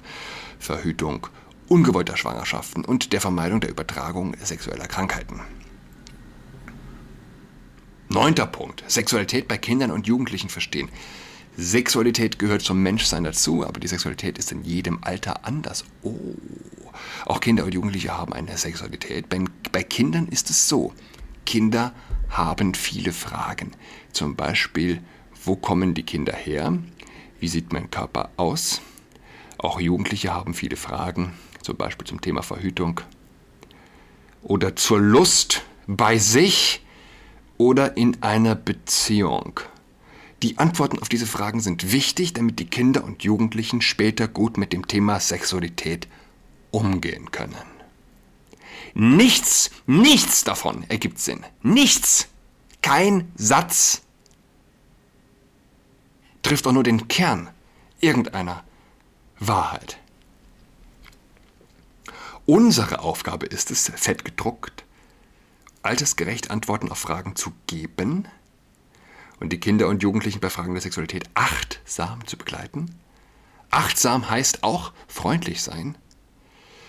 Verhütung 0.58 1.28
ungewollter 1.72 2.18
Schwangerschaften 2.18 2.84
und 2.84 3.14
der 3.14 3.22
Vermeidung 3.22 3.60
der 3.62 3.70
Übertragung 3.70 4.36
sexueller 4.42 4.86
Krankheiten. 4.86 5.40
Neunter 8.10 8.46
Punkt. 8.46 8.84
Sexualität 8.88 9.48
bei 9.48 9.56
Kindern 9.56 9.90
und 9.90 10.06
Jugendlichen 10.06 10.50
verstehen. 10.50 10.90
Sexualität 11.56 12.38
gehört 12.38 12.60
zum 12.60 12.82
Menschsein 12.82 13.24
dazu, 13.24 13.66
aber 13.66 13.80
die 13.80 13.88
Sexualität 13.88 14.36
ist 14.36 14.52
in 14.52 14.64
jedem 14.64 14.98
Alter 15.02 15.46
anders. 15.46 15.86
Oh, 16.02 16.14
auch 17.24 17.40
Kinder 17.40 17.64
und 17.64 17.72
Jugendliche 17.72 18.14
haben 18.18 18.34
eine 18.34 18.58
Sexualität. 18.58 19.30
Bei, 19.30 19.42
bei 19.72 19.82
Kindern 19.82 20.28
ist 20.28 20.50
es 20.50 20.68
so. 20.68 20.92
Kinder 21.46 21.94
haben 22.28 22.74
viele 22.74 23.14
Fragen. 23.14 23.72
Zum 24.12 24.36
Beispiel, 24.36 25.02
wo 25.42 25.56
kommen 25.56 25.94
die 25.94 26.04
Kinder 26.04 26.34
her? 26.34 26.76
Wie 27.40 27.48
sieht 27.48 27.72
mein 27.72 27.90
Körper 27.90 28.28
aus? 28.36 28.82
Auch 29.56 29.80
Jugendliche 29.80 30.34
haben 30.34 30.52
viele 30.52 30.76
Fragen, 30.76 31.32
zum 31.62 31.76
Beispiel 31.76 32.06
zum 32.06 32.20
Thema 32.20 32.42
Verhütung. 32.42 33.00
Oder 34.42 34.76
zur 34.76 35.00
Lust 35.00 35.62
bei 35.86 36.18
sich 36.18 36.84
oder 37.58 37.96
in 37.96 38.22
einer 38.22 38.54
Beziehung. 38.54 39.60
Die 40.42 40.58
Antworten 40.58 40.98
auf 40.98 41.08
diese 41.08 41.26
Fragen 41.26 41.60
sind 41.60 41.92
wichtig, 41.92 42.32
damit 42.32 42.58
die 42.58 42.66
Kinder 42.66 43.04
und 43.04 43.22
Jugendlichen 43.22 43.80
später 43.80 44.26
gut 44.26 44.56
mit 44.58 44.72
dem 44.72 44.88
Thema 44.88 45.20
Sexualität 45.20 46.08
umgehen 46.72 47.30
können. 47.30 47.54
Nichts, 48.94 49.70
nichts 49.86 50.44
davon 50.44 50.84
ergibt 50.88 51.18
Sinn. 51.18 51.40
Nichts. 51.62 52.28
Kein 52.82 53.30
Satz 53.36 54.02
trifft 56.42 56.66
auch 56.66 56.72
nur 56.72 56.82
den 56.82 57.06
Kern 57.06 57.48
irgendeiner 58.00 58.64
Wahrheit. 59.38 59.98
Unsere 62.46 63.00
Aufgabe 63.00 63.46
ist 63.46 63.70
es, 63.70 63.92
fett 63.94 64.24
gedruckt, 64.24 64.84
altersgerecht 65.82 66.50
Antworten 66.50 66.90
auf 66.90 66.98
Fragen 66.98 67.36
zu 67.36 67.52
geben 67.68 68.26
und 69.38 69.52
die 69.52 69.60
Kinder 69.60 69.86
und 69.86 70.02
Jugendlichen 70.02 70.40
bei 70.40 70.50
Fragen 70.50 70.72
der 70.74 70.82
Sexualität 70.82 71.30
achtsam 71.34 72.26
zu 72.26 72.36
begleiten. 72.36 72.96
Achtsam 73.70 74.28
heißt 74.28 74.64
auch 74.64 74.92
freundlich 75.06 75.62
sein, 75.62 75.96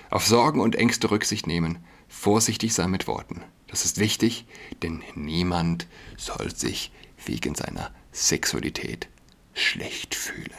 auf 0.10 0.25
Sorgen 0.25 0.60
und 0.60 0.75
Ängste 0.75 1.12
Rücksicht 1.12 1.45
nehmen, 1.45 1.83
vorsichtig 2.07 2.74
sein 2.74 2.89
mit 2.89 3.05
Worten. 3.05 3.43
Das 3.67 3.86
ist 3.86 4.00
wichtig, 4.00 4.48
denn 4.81 5.03
niemand 5.13 5.88
soll 6.17 6.53
sich 6.55 6.91
wegen 7.25 7.53
seiner 7.53 7.91
Sexualität 8.12 9.07
schlecht 9.53 10.15
fühlen. 10.15 10.50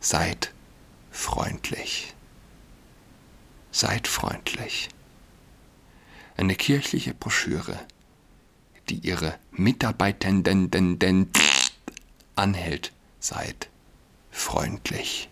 Seid 0.00 0.52
freundlich. 1.12 2.14
Seid 3.80 4.08
freundlich. 4.08 4.88
Eine 6.36 6.56
kirchliche 6.56 7.14
Broschüre, 7.14 7.78
die 8.88 8.96
ihre 9.06 9.38
Mitarbeitenden 9.52 10.68
anhält. 12.34 12.92
Seid 13.20 13.68
freundlich. 14.32 15.28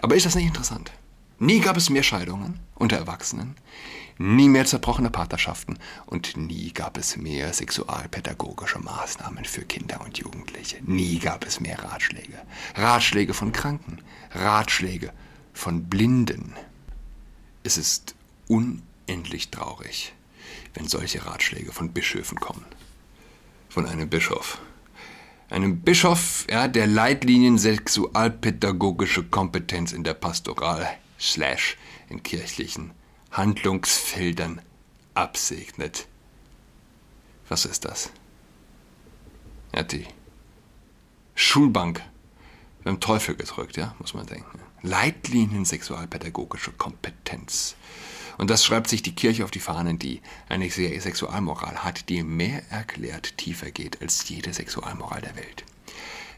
Aber 0.00 0.16
ist 0.16 0.26
das 0.26 0.34
nicht 0.34 0.48
interessant? 0.48 0.90
Nie 1.38 1.60
gab 1.60 1.76
es 1.76 1.90
mehr 1.90 2.02
Scheidungen 2.02 2.58
unter 2.74 2.96
Erwachsenen, 2.96 3.54
nie 4.18 4.48
mehr 4.48 4.66
zerbrochene 4.66 5.10
Partnerschaften 5.10 5.78
und 6.06 6.36
nie 6.36 6.72
gab 6.72 6.98
es 6.98 7.16
mehr 7.16 7.52
sexualpädagogische 7.52 8.80
Maßnahmen 8.80 9.44
für 9.44 9.62
Kinder 9.62 10.00
und 10.00 10.18
Jugendliche. 10.18 10.78
Nie 10.82 11.20
gab 11.20 11.46
es 11.46 11.60
mehr 11.60 11.84
Ratschläge. 11.84 12.42
Ratschläge 12.74 13.32
von 13.32 13.52
Kranken, 13.52 14.02
Ratschläge 14.32 15.12
von 15.52 15.84
Blinden. 15.88 16.56
Es 17.64 17.76
ist 17.76 18.14
unendlich 18.48 19.50
traurig, 19.50 20.12
wenn 20.74 20.88
solche 20.88 21.24
Ratschläge 21.24 21.72
von 21.72 21.92
Bischöfen 21.92 22.40
kommen. 22.40 22.64
Von 23.68 23.86
einem 23.86 24.08
Bischof. 24.08 24.60
Einem 25.48 25.80
Bischof, 25.80 26.46
ja, 26.50 26.66
der 26.66 26.86
Leitlinien 26.86 27.58
sexualpädagogische 27.58 29.24
Kompetenz 29.24 29.92
in 29.92 30.02
der 30.02 30.14
Pastoral 30.14 30.88
slash 31.20 31.76
in 32.08 32.22
kirchlichen 32.22 32.92
Handlungsfeldern 33.30 34.60
absegnet. 35.14 36.08
Was 37.48 37.64
ist 37.64 37.84
das? 37.84 38.10
Hat 39.74 39.92
die 39.92 40.06
Schulbank 41.34 42.02
beim 42.82 42.98
Teufel 42.98 43.36
gedrückt, 43.36 43.76
ja, 43.76 43.94
muss 43.98 44.14
man 44.14 44.26
denken. 44.26 44.58
Leitlinien 44.82 45.64
sexualpädagogische 45.64 46.72
Kompetenz. 46.72 47.76
Und 48.38 48.50
das 48.50 48.64
schreibt 48.64 48.88
sich 48.88 49.02
die 49.02 49.14
Kirche 49.14 49.44
auf 49.44 49.50
die 49.50 49.60
Fahnen, 49.60 49.98
die 49.98 50.20
eine 50.48 50.68
Sexualmoral 50.70 51.84
hat, 51.84 52.08
die 52.08 52.22
mehr 52.22 52.62
erklärt 52.70 53.36
tiefer 53.36 53.70
geht 53.70 54.00
als 54.02 54.28
jede 54.28 54.52
Sexualmoral 54.52 55.20
der 55.20 55.36
Welt. 55.36 55.64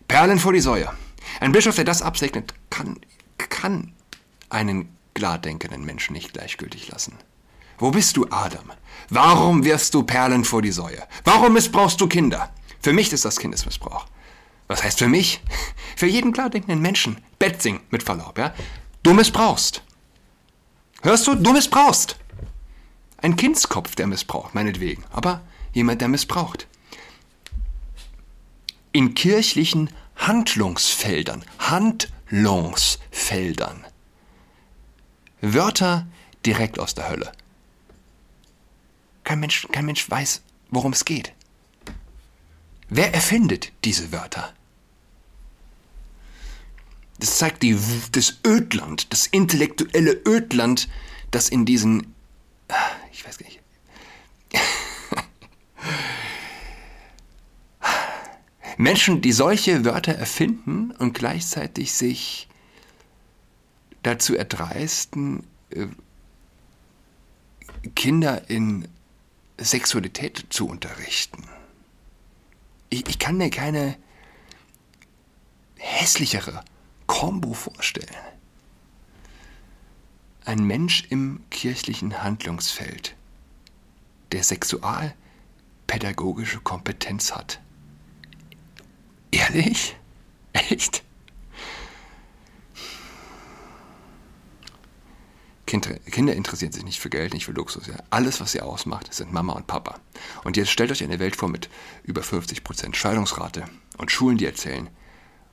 Perlen 0.08 0.38
vor 0.38 0.52
die 0.52 0.60
Säue. 0.60 0.92
Ein 1.40 1.52
Bischof, 1.52 1.76
der 1.76 1.84
das 1.84 2.02
absegnet, 2.02 2.52
kann, 2.68 3.00
kann 3.38 3.92
einen 4.50 4.88
klar 5.14 5.38
denkenden 5.38 5.84
Menschen 5.84 6.12
nicht 6.12 6.32
gleichgültig 6.32 6.88
lassen. 6.88 7.14
Wo 7.78 7.90
bist 7.90 8.16
du, 8.16 8.26
Adam? 8.30 8.72
Warum 9.08 9.64
wirfst 9.64 9.94
du 9.94 10.02
Perlen 10.02 10.44
vor 10.44 10.62
die 10.62 10.72
Säue? 10.72 11.02
Warum 11.24 11.54
missbrauchst 11.54 12.00
du 12.00 12.06
Kinder? 12.06 12.52
Für 12.80 12.92
mich 12.92 13.12
ist 13.12 13.24
das 13.24 13.38
Kindesmissbrauch. 13.38 14.06
Was 14.68 14.83
heißt 14.83 14.99
für 14.99 15.09
mich? 15.09 15.40
Für 15.97 16.06
jeden 16.06 16.33
klar 16.33 16.50
denkenden 16.50 16.80
Menschen. 16.80 17.18
Betzing, 17.38 17.80
mit 17.90 18.02
Verlaub, 18.02 18.38
ja? 18.38 18.54
Du 19.02 19.12
missbrauchst. 19.12 19.83
Hörst 21.02 21.26
du? 21.26 21.35
Du 21.35 21.52
missbrauchst. 21.52 22.16
Ein 23.18 23.37
Kindskopf, 23.37 23.94
der 23.94 24.06
missbraucht, 24.06 24.54
meinetwegen. 24.54 25.04
Aber 25.11 25.42
jemand, 25.73 26.00
der 26.00 26.09
missbraucht. 26.09 26.66
In 28.92 29.12
kirchlichen 29.14 29.90
Handlungsfeldern, 30.16 31.44
Handlungsfeldern. 31.59 33.85
Wörter 35.40 36.06
direkt 36.47 36.78
aus 36.78 36.94
der 36.94 37.11
Hölle. 37.11 37.33
Kein 39.25 39.40
Mensch, 39.40 39.66
kein 39.73 39.87
Mensch 39.87 40.09
weiß, 40.09 40.42
worum 40.71 40.92
es 40.92 41.04
geht. 41.04 41.33
Wer 42.96 43.12
erfindet 43.12 43.72
diese 43.82 44.12
Wörter? 44.12 44.54
Das 47.18 47.38
zeigt 47.38 47.64
die, 47.64 47.76
das 48.12 48.38
Ödland, 48.46 49.12
das 49.12 49.26
intellektuelle 49.26 50.12
Ödland, 50.24 50.88
das 51.32 51.48
in 51.48 51.66
diesen, 51.66 52.14
ich 53.10 53.26
weiß 53.26 53.38
gar 53.38 53.48
nicht, 53.48 53.60
Menschen, 58.76 59.22
die 59.22 59.32
solche 59.32 59.84
Wörter 59.84 60.12
erfinden 60.12 60.92
und 60.92 61.14
gleichzeitig 61.14 61.94
sich 61.94 62.46
dazu 64.04 64.36
erdreisten, 64.36 65.42
äh, 65.70 65.88
Kinder 67.96 68.48
in 68.48 68.86
Sexualität 69.58 70.46
zu 70.50 70.68
unterrichten. 70.68 71.42
Ich, 72.94 73.08
ich 73.08 73.18
kann 73.18 73.36
mir 73.38 73.50
keine 73.50 73.96
hässlichere 75.78 76.64
Kombo 77.08 77.52
vorstellen. 77.52 78.14
Ein 80.44 80.62
Mensch 80.62 81.02
im 81.10 81.42
kirchlichen 81.50 82.22
Handlungsfeld, 82.22 83.16
der 84.30 84.44
sexualpädagogische 84.44 86.60
Kompetenz 86.60 87.32
hat. 87.32 87.60
Ehrlich? 89.32 89.96
Kinder 95.81 96.35
interessieren 96.35 96.73
sich 96.73 96.85
nicht 96.85 97.00
für 97.00 97.11
Geld, 97.11 97.35
nicht 97.35 97.47
für 97.47 97.52
Luxus. 97.52 97.87
Ja. 97.87 97.95
Alles, 98.11 98.40
was 98.40 98.52
sie 98.52 98.61
ausmacht, 98.61 99.12
sind 99.12 99.33
Mama 99.33 99.54
und 99.54 99.66
Papa. 99.66 99.99
Und 100.45 100.57
jetzt 100.57 100.71
stellt 100.71 100.93
euch 100.93 101.02
eine 101.02 101.19
Welt 101.19 101.37
vor 101.37 101.49
mit 101.49 101.69
über 102.04 102.23
50% 102.23 102.95
Scheidungsrate 102.95 103.64
und 103.99 104.11
Schulen, 104.11 104.38
die 104.38 104.47
erzählen, 104.47 104.88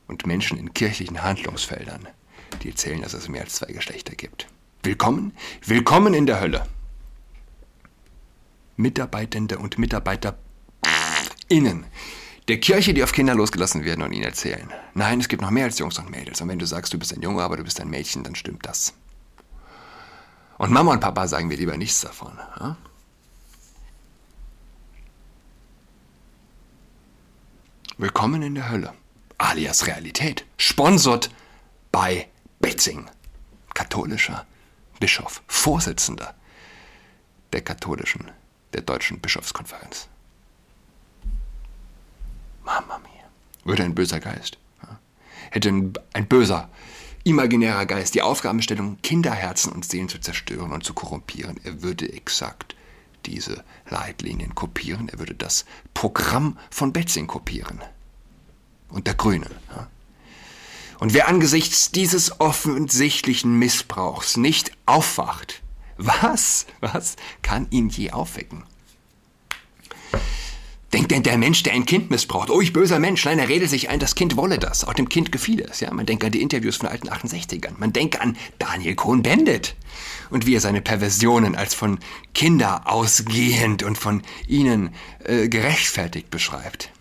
und 0.07 0.27
Menschen 0.27 0.57
in 0.57 0.73
kirchlichen 0.73 1.23
Handlungsfeldern, 1.23 2.07
die 2.61 2.69
erzählen, 2.69 3.01
dass 3.01 3.13
es 3.13 3.29
mehr 3.29 3.41
als 3.41 3.55
zwei 3.55 3.71
Geschlechter 3.71 4.15
gibt. 4.15 4.47
Willkommen, 4.83 5.33
willkommen 5.65 6.13
in 6.13 6.25
der 6.25 6.41
Hölle. 6.41 6.67
Mitarbeitende 8.75 9.59
und 9.59 9.77
MitarbeiterInnen 9.77 11.85
der 12.47 12.59
Kirche, 12.59 12.93
die 12.93 13.03
auf 13.03 13.13
Kinder 13.13 13.35
losgelassen 13.35 13.85
werden 13.85 14.03
und 14.03 14.11
ihnen 14.11 14.23
erzählen. 14.23 14.69
Nein, 14.93 15.19
es 15.19 15.29
gibt 15.29 15.41
noch 15.41 15.51
mehr 15.51 15.65
als 15.65 15.79
Jungs 15.79 15.97
und 15.99 16.09
Mädels. 16.09 16.41
Und 16.41 16.49
wenn 16.49 16.59
du 16.59 16.65
sagst, 16.65 16.93
du 16.93 16.99
bist 16.99 17.13
ein 17.13 17.21
Junge, 17.21 17.43
aber 17.43 17.55
du 17.55 17.63
bist 17.63 17.79
ein 17.79 17.89
Mädchen, 17.89 18.23
dann 18.23 18.35
stimmt 18.35 18.65
das. 18.65 18.93
Und 20.61 20.69
Mama 20.69 20.91
und 20.91 20.99
Papa 20.99 21.27
sagen 21.27 21.47
mir 21.47 21.57
lieber 21.57 21.75
nichts 21.75 22.01
davon. 22.01 22.37
Ja? 22.59 22.77
Willkommen 27.97 28.43
in 28.43 28.53
der 28.53 28.69
Hölle 28.69 28.93
alias 29.39 29.87
Realität, 29.87 30.45
sponsert 30.57 31.31
bei 31.91 32.27
Betzing, 32.59 33.09
katholischer 33.73 34.45
Bischof, 34.99 35.41
Vorsitzender 35.47 36.35
der 37.53 37.61
katholischen, 37.61 38.29
der 38.73 38.81
deutschen 38.81 39.19
Bischofskonferenz. 39.19 40.09
Mama 42.63 42.99
mia. 42.99 43.25
Würde 43.63 43.81
ein 43.81 43.95
böser 43.95 44.19
Geist, 44.19 44.59
ja? 44.83 44.99
hätte 45.49 45.69
ein, 45.69 45.93
ein 46.13 46.27
böser, 46.27 46.69
imaginärer 47.23 47.85
Geist 47.85 48.15
die 48.15 48.21
Aufgabenstellung, 48.21 48.97
Kinderherzen 49.01 49.71
und 49.71 49.85
Seelen 49.85 50.09
zu 50.09 50.19
zerstören 50.19 50.71
und 50.71 50.83
zu 50.83 50.93
korrumpieren, 50.93 51.59
er 51.63 51.81
würde 51.81 52.11
exakt 52.11 52.75
diese 53.25 53.63
Leitlinien 53.89 54.55
kopieren, 54.55 55.09
er 55.09 55.19
würde 55.19 55.35
das 55.35 55.65
Programm 55.93 56.57
von 56.69 56.93
Betzing 56.93 57.27
kopieren 57.27 57.79
und 58.89 59.07
der 59.07 59.13
Grüne. 59.13 59.47
Und 60.99 61.13
wer 61.13 61.27
angesichts 61.27 61.91
dieses 61.91 62.39
offensichtlichen 62.39 63.57
Missbrauchs 63.57 64.37
nicht 64.37 64.71
aufwacht, 64.85 65.61
was, 65.97 66.65
was 66.79 67.15
kann 67.41 67.67
ihn 67.69 67.89
je 67.89 68.11
aufwecken? 68.11 68.63
Denkt 70.93 71.11
denn 71.11 71.23
der 71.23 71.37
Mensch, 71.37 71.63
der 71.63 71.73
ein 71.73 71.85
Kind 71.85 72.11
missbraucht, 72.11 72.49
oh, 72.49 72.59
ich 72.59 72.73
böser 72.73 72.99
Mensch, 72.99 73.23
nein, 73.23 73.39
er 73.39 73.47
redet 73.47 73.69
sich 73.69 73.89
ein, 73.89 73.99
das 73.99 74.15
Kind 74.15 74.35
wolle 74.35 74.59
das. 74.59 74.83
Auch 74.83 74.93
dem 74.93 75.07
Kind 75.07 75.31
gefiel 75.31 75.61
es. 75.61 75.79
Ja? 75.79 75.93
Man 75.93 76.05
denkt 76.05 76.25
an 76.25 76.33
die 76.33 76.41
Interviews 76.41 76.77
von 76.77 76.89
alten 76.89 77.09
68ern. 77.09 77.75
Man 77.77 77.93
denkt 77.93 78.19
an 78.19 78.35
Daniel 78.59 78.95
Cohn-Bendit 78.95 79.75
und 80.29 80.45
wie 80.45 80.55
er 80.55 80.59
seine 80.59 80.81
Perversionen 80.81 81.55
als 81.55 81.73
von 81.73 81.99
Kinder 82.33 82.91
ausgehend 82.91 83.83
und 83.83 83.97
von 83.97 84.21
ihnen 84.47 84.89
äh, 85.23 85.47
gerechtfertigt 85.47 86.29
beschreibt. 86.29 86.91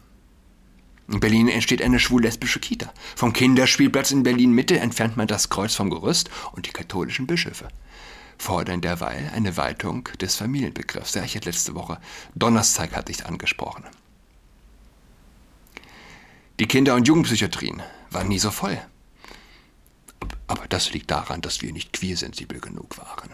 In 1.09 1.19
Berlin 1.19 1.49
entsteht 1.49 1.83
eine 1.83 1.99
schwul-lesbische 1.99 2.61
Kita. 2.61 2.93
Vom 3.17 3.33
Kinderspielplatz 3.33 4.13
in 4.13 4.23
Berlin-Mitte 4.23 4.79
entfernt 4.79 5.17
man 5.17 5.27
das 5.27 5.49
Kreuz 5.49 5.75
vom 5.75 5.91
Gerüst 5.91 6.31
und 6.53 6.67
die 6.67 6.71
katholischen 6.71 7.27
Bischöfe 7.27 7.67
fordern 8.41 8.81
derweil 8.81 9.31
eine 9.35 9.57
Weitung 9.57 10.09
des 10.21 10.37
Familienbegriffs. 10.37 11.15
Ja, 11.15 11.23
ich 11.23 11.37
hatte 11.37 11.51
letzte 11.51 11.75
Woche, 11.75 12.01
Donnerstag 12.35 12.97
hatte 12.97 13.13
ich 13.13 13.27
angesprochen. 13.27 13.85
Die 16.59 16.67
Kinder- 16.67 16.95
und 16.95 17.07
Jugendpsychiatrien 17.07 17.83
waren 18.11 18.29
nie 18.29 18.39
so 18.39 18.51
voll. 18.51 18.81
Aber 20.47 20.67
das 20.69 20.93
liegt 20.93 21.11
daran, 21.11 21.43
dass 21.43 21.63
wir 21.63 21.73
nicht 21.73 21.93
queersensibel 21.93 22.61
genug 22.61 22.99
waren. 22.99 23.31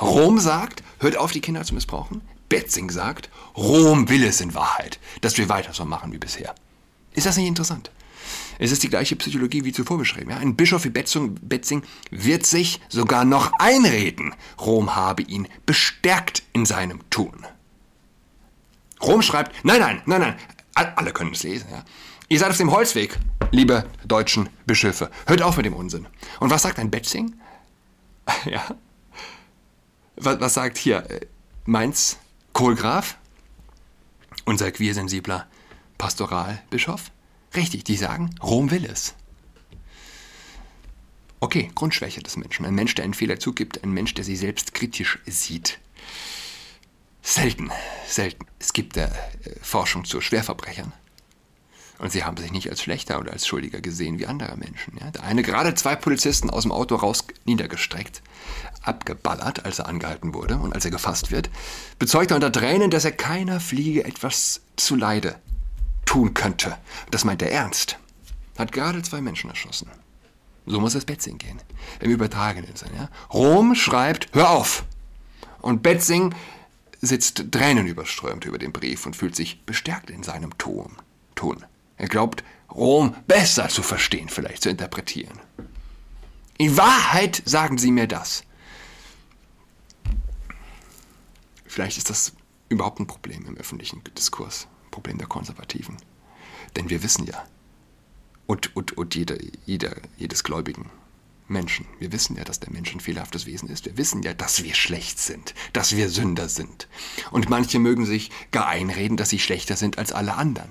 Rom 0.00 0.38
sagt, 0.38 0.82
hört 0.98 1.16
auf, 1.16 1.32
die 1.32 1.40
Kinder 1.40 1.64
zu 1.64 1.74
missbrauchen. 1.74 2.20
Betzing 2.48 2.90
sagt, 2.90 3.30
Rom 3.56 4.08
will 4.08 4.24
es 4.24 4.40
in 4.40 4.54
Wahrheit, 4.54 4.98
dass 5.20 5.38
wir 5.38 5.48
weiter 5.48 5.72
so 5.72 5.84
machen 5.84 6.12
wie 6.12 6.18
bisher. 6.18 6.54
Ist 7.12 7.26
das 7.26 7.36
nicht 7.36 7.46
interessant? 7.46 7.90
Es 8.58 8.72
ist 8.72 8.82
die 8.82 8.88
gleiche 8.88 9.16
Psychologie 9.16 9.64
wie 9.64 9.72
zuvor 9.72 9.98
beschrieben. 9.98 10.30
Ja? 10.30 10.38
Ein 10.38 10.56
Bischof 10.56 10.84
wie 10.84 10.90
Betzing, 10.90 11.36
Betzing 11.42 11.82
wird 12.10 12.46
sich 12.46 12.80
sogar 12.88 13.24
noch 13.24 13.52
einreden, 13.58 14.34
Rom 14.60 14.94
habe 14.94 15.22
ihn 15.22 15.48
bestärkt 15.66 16.42
in 16.52 16.66
seinem 16.66 17.00
Tun. 17.10 17.46
Rom 19.02 19.22
schreibt, 19.22 19.64
nein, 19.64 19.80
nein, 19.80 20.02
nein, 20.06 20.20
nein, 20.20 20.36
alle 20.74 21.12
können 21.12 21.32
es 21.32 21.42
lesen. 21.42 21.68
Ja? 21.70 21.84
Ihr 22.28 22.38
seid 22.38 22.50
auf 22.50 22.56
dem 22.56 22.70
Holzweg, 22.70 23.18
liebe 23.50 23.84
deutschen 24.06 24.48
Bischöfe. 24.66 25.10
Hört 25.26 25.42
auf 25.42 25.56
mit 25.56 25.66
dem 25.66 25.74
Unsinn. 25.74 26.06
Und 26.40 26.50
was 26.50 26.62
sagt 26.62 26.78
ein 26.78 26.90
Betzing? 26.90 27.34
ja. 28.46 28.64
Was, 30.16 30.40
was 30.40 30.54
sagt 30.54 30.78
hier 30.78 31.08
äh, 31.10 31.20
Mainz 31.66 32.18
Kohlgraf? 32.52 33.16
Unser 34.46 34.70
queersensibler 34.70 35.46
Pastoralbischof? 35.98 37.10
Richtig, 37.54 37.84
die 37.84 37.96
sagen, 37.96 38.34
Rom 38.42 38.70
will 38.70 38.84
es. 38.84 39.14
Okay, 41.40 41.70
Grundschwäche 41.74 42.22
des 42.22 42.36
Menschen. 42.36 42.64
Ein 42.64 42.74
Mensch, 42.74 42.94
der 42.94 43.04
einen 43.04 43.14
Fehler 43.14 43.38
zugibt, 43.38 43.84
ein 43.84 43.92
Mensch, 43.92 44.14
der 44.14 44.24
sich 44.24 44.38
selbst 44.38 44.74
kritisch 44.74 45.18
sieht. 45.26 45.78
Selten, 47.22 47.70
selten. 48.06 48.46
Es 48.58 48.72
gibt 48.72 48.96
äh, 48.96 49.10
Forschung 49.62 50.04
zu 50.04 50.20
Schwerverbrechern. 50.20 50.92
Und 51.98 52.10
sie 52.10 52.24
haben 52.24 52.36
sich 52.36 52.50
nicht 52.50 52.68
als 52.70 52.82
schlechter 52.82 53.20
oder 53.20 53.32
als 53.32 53.46
schuldiger 53.46 53.80
gesehen 53.80 54.18
wie 54.18 54.26
andere 54.26 54.56
Menschen. 54.56 54.98
Ja? 54.98 55.10
Der 55.10 55.22
eine 55.22 55.42
gerade 55.42 55.74
zwei 55.74 55.94
Polizisten 55.94 56.50
aus 56.50 56.62
dem 56.62 56.72
Auto 56.72 56.96
raus 56.96 57.24
niedergestreckt, 57.44 58.22
abgeballert, 58.82 59.64
als 59.64 59.78
er 59.78 59.86
angehalten 59.86 60.34
wurde 60.34 60.56
und 60.56 60.74
als 60.74 60.84
er 60.84 60.90
gefasst 60.90 61.30
wird, 61.30 61.50
bezeugt 61.98 62.32
er 62.32 62.36
unter 62.36 62.52
Tränen, 62.52 62.90
dass 62.90 63.04
er 63.04 63.12
keiner 63.12 63.60
Fliege 63.60 64.04
etwas 64.04 64.62
zuleide 64.76 65.36
tun 66.14 66.32
könnte. 66.32 66.78
Das 67.10 67.24
meint 67.24 67.42
er 67.42 67.50
ernst. 67.50 67.98
Hat 68.56 68.70
gerade 68.70 69.02
zwei 69.02 69.20
Menschen 69.20 69.50
erschossen. 69.50 69.90
So 70.64 70.78
muss 70.78 70.94
es 70.94 71.04
Betzing 71.04 71.38
gehen. 71.38 71.60
Im 71.98 72.12
übertragenen 72.12 72.76
Sinne. 72.76 72.96
Ja? 72.96 73.08
Rom 73.32 73.74
schreibt, 73.74 74.28
hör 74.32 74.50
auf! 74.50 74.84
Und 75.60 75.82
Betzing 75.82 76.32
sitzt 77.00 77.50
tränenüberströmt 77.50 78.44
über 78.44 78.58
den 78.58 78.70
Brief 78.70 79.06
und 79.06 79.16
fühlt 79.16 79.34
sich 79.34 79.66
bestärkt 79.66 80.08
in 80.08 80.22
seinem 80.22 80.56
Ton. 80.56 80.96
Ton. 81.34 81.64
Er 81.96 82.06
glaubt, 82.06 82.44
Rom 82.70 83.16
besser 83.26 83.68
zu 83.68 83.82
verstehen, 83.82 84.28
vielleicht 84.28 84.62
zu 84.62 84.70
interpretieren. 84.70 85.40
In 86.58 86.76
Wahrheit 86.76 87.42
sagen 87.44 87.76
sie 87.76 87.90
mir 87.90 88.06
das. 88.06 88.44
Vielleicht 91.66 91.98
ist 91.98 92.08
das 92.08 92.34
überhaupt 92.68 93.00
ein 93.00 93.08
Problem 93.08 93.46
im 93.46 93.56
öffentlichen 93.56 94.04
Diskurs. 94.16 94.68
Problem 94.94 95.18
der 95.18 95.26
Konservativen. 95.26 95.96
Denn 96.76 96.88
wir 96.88 97.02
wissen 97.02 97.26
ja, 97.26 97.44
und, 98.46 98.76
und, 98.76 98.96
und 98.96 99.16
jeder, 99.16 99.36
jeder, 99.66 99.96
jedes 100.16 100.44
gläubigen 100.44 100.88
Menschen, 101.48 101.84
wir 101.98 102.12
wissen 102.12 102.36
ja, 102.36 102.44
dass 102.44 102.60
der 102.60 102.70
Mensch 102.70 102.94
ein 102.94 103.00
fehlerhaftes 103.00 103.44
Wesen 103.44 103.68
ist. 103.68 103.86
Wir 103.86 103.96
wissen 103.96 104.22
ja, 104.22 104.34
dass 104.34 104.62
wir 104.62 104.74
schlecht 104.74 105.18
sind, 105.18 105.52
dass 105.72 105.96
wir 105.96 106.08
Sünder 106.10 106.48
sind. 106.48 106.86
Und 107.32 107.50
manche 107.50 107.80
mögen 107.80 108.06
sich 108.06 108.30
gar 108.52 108.68
einreden, 108.68 109.16
dass 109.16 109.30
sie 109.30 109.40
schlechter 109.40 109.74
sind 109.74 109.98
als 109.98 110.12
alle 110.12 110.34
anderen. 110.34 110.70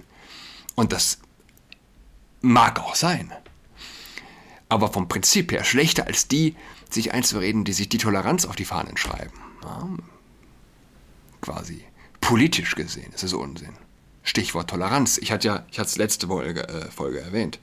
Und 0.75 0.93
das 0.93 1.19
mag 2.41 2.79
auch 2.79 2.95
sein. 2.95 3.31
Aber 4.69 4.91
vom 4.91 5.09
Prinzip 5.09 5.51
her 5.51 5.65
schlechter 5.65 6.07
als 6.07 6.29
die, 6.29 6.55
sich 6.89 7.13
einzureden, 7.13 7.65
die 7.65 7.73
sich 7.73 7.89
die 7.89 7.97
Toleranz 7.97 8.45
auf 8.45 8.55
die 8.55 8.65
Fahnen 8.65 8.95
schreiben. 8.95 9.33
Ja, 9.63 9.89
quasi 11.41 11.83
politisch 12.21 12.75
gesehen 12.75 13.11
ist 13.11 13.23
es 13.23 13.33
Unsinn. 13.33 13.73
Stichwort 14.23 14.69
Toleranz. 14.69 15.17
Ich 15.17 15.31
hatte 15.31 15.47
ja, 15.47 15.65
ich 15.71 15.79
hatte 15.79 15.89
es 15.89 15.97
letzte 15.97 16.27
Folge, 16.27 16.67
äh, 16.67 16.89
Folge 16.89 17.21
erwähnt, 17.21 17.59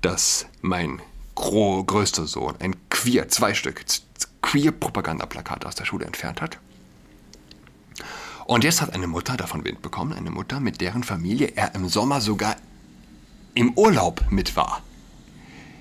dass 0.00 0.46
mein 0.62 1.00
größter 1.34 2.26
Sohn 2.26 2.56
ein 2.58 2.76
queer, 2.88 3.28
zwei 3.28 3.54
Stück, 3.54 3.84
queer 4.42 4.72
Propagandaplakat 4.72 5.64
aus 5.64 5.74
der 5.74 5.84
Schule 5.84 6.04
entfernt 6.04 6.40
hat. 6.40 6.58
Und 8.46 8.64
jetzt 8.64 8.82
hat 8.82 8.92
eine 8.94 9.06
Mutter 9.06 9.36
davon 9.36 9.64
Wind 9.64 9.80
bekommen, 9.80 10.12
eine 10.12 10.30
Mutter, 10.30 10.58
mit 10.58 10.80
deren 10.80 11.04
Familie 11.04 11.52
er 11.54 11.74
im 11.74 11.88
Sommer 11.88 12.20
sogar 12.20 12.56
im 13.54 13.72
Urlaub 13.74 14.24
mit 14.30 14.56
war. 14.56 14.82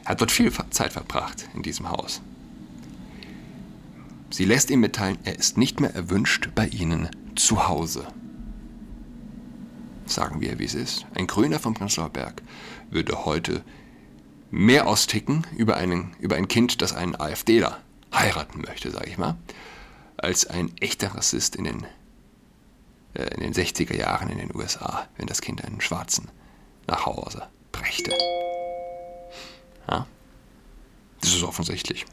Er 0.03 0.09
hat 0.09 0.21
dort 0.21 0.31
viel 0.31 0.51
Zeit 0.69 0.93
verbracht 0.93 1.49
in 1.55 1.63
diesem 1.63 1.89
Haus. 1.89 2.21
Sie 4.31 4.45
lässt 4.45 4.69
ihm 4.69 4.81
mitteilen, 4.81 5.17
er 5.23 5.37
ist 5.37 5.57
nicht 5.57 5.79
mehr 5.79 5.93
erwünscht 5.95 6.49
bei 6.53 6.67
ihnen 6.67 7.09
zu 7.35 7.67
Hause. 7.67 8.07
Sagen 10.09 10.41
wir, 10.41 10.57
wie 10.57 10.65
es 10.65 10.73
ist. 10.73 11.05
Ein 11.13 11.27
Grüner 11.27 11.59
vom 11.59 11.75
Prenzlauer 11.75 12.09
Berg 12.09 12.41
würde 12.89 13.25
heute 13.25 13.63
mehr 14.49 14.87
austicken 14.87 15.45
über, 15.55 15.77
einen, 15.77 16.15
über 16.19 16.35
ein 16.35 16.47
Kind, 16.47 16.81
das 16.81 16.93
einen 16.93 17.15
AfDler 17.15 17.77
heiraten 18.11 18.61
möchte, 18.61 18.89
sage 18.89 19.07
ich 19.07 19.19
mal, 19.19 19.37
als 20.17 20.47
ein 20.47 20.75
echter 20.79 21.13
Rassist 21.13 21.55
in 21.55 21.65
den, 21.65 21.85
äh, 23.13 23.35
in 23.35 23.41
den 23.41 23.53
60er 23.53 23.95
Jahren 23.95 24.29
in 24.29 24.39
den 24.39 24.55
USA, 24.55 25.07
wenn 25.17 25.27
das 25.27 25.41
Kind 25.41 25.63
einen 25.63 25.79
Schwarzen 25.79 26.29
nach 26.87 27.05
Hause 27.05 27.47
brächte. 27.71 28.11
Ja? 29.87 30.07
Das 31.21 31.35
ist 31.35 31.43
offensichtlich. 31.43 32.05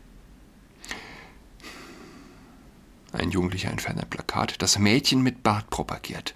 Ein 3.12 3.30
Jugendlicher 3.30 3.70
entfernt 3.70 4.00
ein 4.00 4.10
Plakat, 4.10 4.60
das 4.60 4.78
Mädchen 4.78 5.22
mit 5.22 5.42
Bart 5.42 5.70
propagiert. 5.70 6.34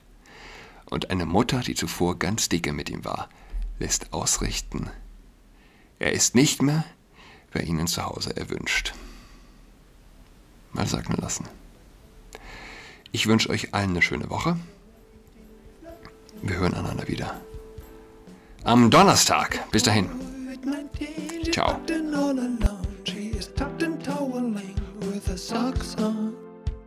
Und 0.90 1.10
eine 1.10 1.24
Mutter, 1.24 1.60
die 1.60 1.74
zuvor 1.74 2.18
ganz 2.18 2.48
dicke 2.48 2.72
mit 2.72 2.90
ihm 2.90 3.04
war, 3.04 3.28
lässt 3.78 4.12
ausrichten, 4.12 4.90
er 5.98 6.12
ist 6.12 6.34
nicht 6.34 6.62
mehr 6.62 6.84
bei 7.52 7.60
Ihnen 7.60 7.86
zu 7.86 8.04
Hause 8.04 8.36
erwünscht. 8.36 8.94
Mal 10.72 10.86
sagen 10.86 11.14
lassen. 11.20 11.46
Ich 13.12 13.26
wünsche 13.26 13.50
euch 13.50 13.74
allen 13.74 13.90
eine 13.90 14.02
schöne 14.02 14.30
Woche. 14.30 14.56
Wir 16.42 16.56
hören 16.56 16.74
einander 16.74 17.06
wieder. 17.06 17.40
Am 18.64 18.90
Donnerstag. 18.90 19.70
Bis 19.70 19.82
dahin. 19.82 20.08
Ciao. 21.52 21.78